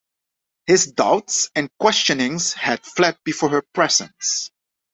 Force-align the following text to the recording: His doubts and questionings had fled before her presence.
His 0.65 0.87
doubts 0.87 1.51
and 1.53 1.69
questionings 1.77 2.53
had 2.53 2.83
fled 2.83 3.19
before 3.23 3.49
her 3.49 3.61
presence. 3.61 4.49